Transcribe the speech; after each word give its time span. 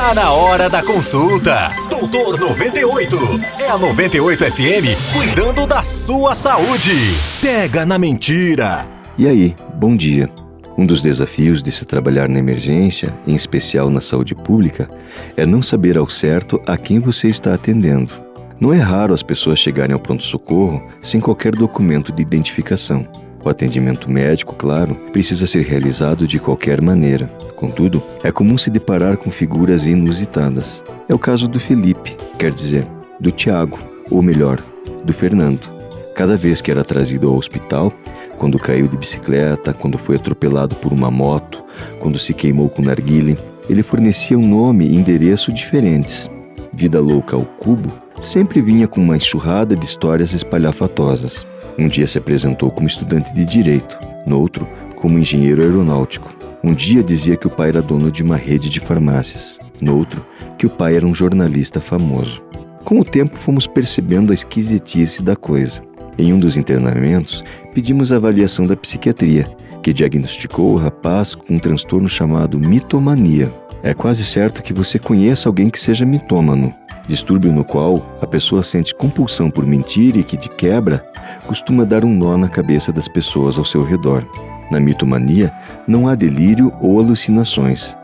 Tá 0.00 0.14
na 0.14 0.32
hora 0.32 0.70
da 0.70 0.82
consulta. 0.82 1.68
Doutor 1.90 2.40
98. 2.40 3.16
É 3.58 3.68
a 3.68 3.76
98 3.76 4.44
FM 4.46 5.12
cuidando 5.12 5.66
da 5.66 5.84
sua 5.84 6.34
saúde. 6.34 6.94
Pega 7.38 7.84
na 7.84 7.98
mentira. 7.98 8.88
E 9.18 9.28
aí, 9.28 9.54
bom 9.74 9.94
dia. 9.94 10.30
Um 10.76 10.86
dos 10.86 11.02
desafios 11.02 11.62
de 11.62 11.70
se 11.70 11.84
trabalhar 11.84 12.30
na 12.30 12.38
emergência, 12.38 13.14
em 13.26 13.34
especial 13.34 13.90
na 13.90 14.00
saúde 14.00 14.34
pública, 14.34 14.88
é 15.36 15.44
não 15.44 15.62
saber 15.62 15.98
ao 15.98 16.08
certo 16.08 16.58
a 16.66 16.78
quem 16.78 16.98
você 16.98 17.28
está 17.28 17.52
atendendo. 17.52 18.14
Não 18.58 18.72
é 18.72 18.78
raro 18.78 19.12
as 19.12 19.22
pessoas 19.22 19.58
chegarem 19.58 19.92
ao 19.92 20.00
pronto-socorro 20.00 20.82
sem 21.02 21.20
qualquer 21.20 21.54
documento 21.54 22.10
de 22.10 22.22
identificação. 22.22 23.06
O 23.42 23.48
atendimento 23.48 24.10
médico, 24.10 24.54
claro, 24.54 24.94
precisa 25.12 25.46
ser 25.46 25.62
realizado 25.64 26.26
de 26.26 26.38
qualquer 26.38 26.80
maneira. 26.82 27.26
Contudo, 27.56 28.02
é 28.22 28.30
comum 28.30 28.58
se 28.58 28.70
deparar 28.70 29.16
com 29.16 29.30
figuras 29.30 29.86
inusitadas. 29.86 30.84
É 31.08 31.14
o 31.14 31.18
caso 31.18 31.48
do 31.48 31.58
Felipe, 31.58 32.16
quer 32.38 32.50
dizer, 32.50 32.86
do 33.18 33.30
Tiago, 33.30 33.78
ou 34.10 34.20
melhor, 34.20 34.62
do 35.04 35.12
Fernando. 35.14 35.68
Cada 36.14 36.36
vez 36.36 36.60
que 36.60 36.70
era 36.70 36.84
trazido 36.84 37.28
ao 37.28 37.36
hospital, 37.36 37.90
quando 38.36 38.58
caiu 38.58 38.86
de 38.86 38.96
bicicleta, 38.96 39.72
quando 39.72 39.96
foi 39.96 40.16
atropelado 40.16 40.76
por 40.76 40.92
uma 40.92 41.10
moto, 41.10 41.64
quando 41.98 42.18
se 42.18 42.34
queimou 42.34 42.68
com 42.68 42.82
narguile, 42.82 43.38
ele 43.70 43.82
fornecia 43.82 44.38
um 44.38 44.46
nome 44.46 44.86
e 44.86 44.96
endereço 44.96 45.50
diferentes. 45.50 46.28
Vida 46.72 47.00
Louca 47.00 47.36
ao 47.36 47.44
Cubo 47.44 47.92
sempre 48.20 48.60
vinha 48.60 48.86
com 48.86 49.00
uma 49.00 49.16
enxurrada 49.16 49.74
de 49.74 49.84
histórias 49.84 50.34
espalhafatosas. 50.34 51.46
Um 51.78 51.88
dia 51.88 52.06
se 52.06 52.18
apresentou 52.18 52.70
como 52.70 52.88
estudante 52.88 53.32
de 53.32 53.44
direito, 53.44 53.98
no 54.26 54.38
outro, 54.38 54.68
como 54.96 55.18
engenheiro 55.18 55.62
aeronáutico. 55.62 56.34
Um 56.62 56.74
dia 56.74 57.02
dizia 57.02 57.36
que 57.36 57.46
o 57.46 57.50
pai 57.50 57.70
era 57.70 57.80
dono 57.80 58.10
de 58.10 58.22
uma 58.22 58.36
rede 58.36 58.68
de 58.68 58.80
farmácias, 58.80 59.58
no 59.80 59.96
outro, 59.96 60.24
que 60.58 60.66
o 60.66 60.70
pai 60.70 60.96
era 60.96 61.06
um 61.06 61.14
jornalista 61.14 61.80
famoso. 61.80 62.42
Com 62.84 63.00
o 63.00 63.04
tempo, 63.04 63.36
fomos 63.36 63.66
percebendo 63.66 64.30
a 64.30 64.34
esquisitice 64.34 65.22
da 65.22 65.36
coisa. 65.36 65.82
Em 66.18 66.32
um 66.32 66.38
dos 66.38 66.56
internamentos, 66.56 67.42
pedimos 67.74 68.12
a 68.12 68.16
avaliação 68.16 68.66
da 68.66 68.76
psiquiatria, 68.76 69.46
que 69.82 69.92
diagnosticou 69.92 70.72
o 70.72 70.76
rapaz 70.76 71.34
com 71.34 71.54
um 71.54 71.58
transtorno 71.58 72.08
chamado 72.08 72.58
mitomania. 72.58 73.50
É 73.82 73.94
quase 73.94 74.24
certo 74.24 74.62
que 74.62 74.74
você 74.74 74.98
conheça 74.98 75.48
alguém 75.48 75.70
que 75.70 75.80
seja 75.80 76.04
mitômano, 76.04 76.74
distúrbio 77.10 77.52
no 77.52 77.64
qual 77.64 78.06
a 78.22 78.26
pessoa 78.26 78.62
sente 78.62 78.94
compulsão 78.94 79.50
por 79.50 79.66
mentir 79.66 80.16
e 80.16 80.22
que, 80.22 80.36
de 80.36 80.48
quebra, 80.48 81.04
costuma 81.46 81.84
dar 81.84 82.04
um 82.04 82.14
nó 82.14 82.36
na 82.36 82.48
cabeça 82.48 82.92
das 82.92 83.08
pessoas 83.08 83.58
ao 83.58 83.64
seu 83.64 83.82
redor. 83.82 84.24
Na 84.70 84.78
mitomania, 84.78 85.52
não 85.88 86.06
há 86.06 86.14
delírio 86.14 86.72
ou 86.80 87.00
alucinações. 87.00 87.96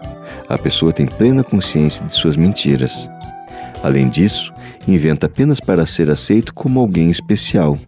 A 0.48 0.58
pessoa 0.58 0.92
tem 0.92 1.06
plena 1.06 1.44
consciência 1.44 2.04
de 2.04 2.12
suas 2.12 2.36
mentiras. 2.36 3.08
Além 3.82 4.08
disso, 4.08 4.52
inventa 4.88 5.26
apenas 5.26 5.60
para 5.60 5.86
ser 5.86 6.10
aceito 6.10 6.52
como 6.52 6.80
alguém 6.80 7.08
especial, 7.08 7.78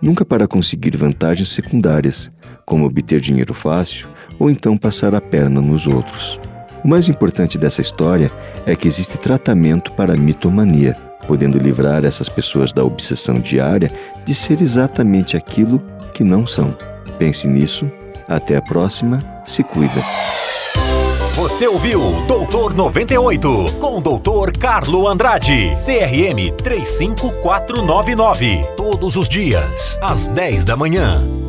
nunca 0.00 0.24
para 0.24 0.48
conseguir 0.48 0.96
vantagens 0.96 1.50
secundárias, 1.50 2.30
como 2.64 2.86
obter 2.86 3.20
dinheiro 3.20 3.52
fácil 3.52 4.08
ou 4.38 4.48
então 4.48 4.76
passar 4.76 5.14
a 5.14 5.20
perna 5.20 5.60
nos 5.60 5.86
outros. 5.86 6.40
O 6.86 6.88
mais 6.88 7.08
importante 7.08 7.58
dessa 7.58 7.80
história 7.80 8.30
é 8.64 8.76
que 8.76 8.86
existe 8.86 9.18
tratamento 9.18 9.92
para 9.94 10.12
a 10.12 10.16
mitomania, 10.16 10.96
podendo 11.26 11.58
livrar 11.58 12.04
essas 12.04 12.28
pessoas 12.28 12.72
da 12.72 12.84
obsessão 12.84 13.40
diária 13.40 13.90
de 14.24 14.32
ser 14.32 14.60
exatamente 14.60 15.36
aquilo 15.36 15.82
que 16.14 16.22
não 16.22 16.46
são. 16.46 16.78
Pense 17.18 17.48
nisso. 17.48 17.90
Até 18.28 18.56
a 18.56 18.62
próxima. 18.62 19.20
Se 19.44 19.64
cuida. 19.64 20.00
Você 21.34 21.66
ouviu 21.66 22.24
Doutor 22.28 22.72
98 22.72 23.48
com 23.80 23.98
o 23.98 24.00
Doutor 24.00 24.56
Carlo 24.56 25.08
Andrade, 25.08 25.72
CRM 25.84 26.52
35499. 26.62 28.64
Todos 28.76 29.16
os 29.16 29.28
dias, 29.28 29.98
às 30.00 30.28
10 30.28 30.64
da 30.64 30.76
manhã. 30.76 31.45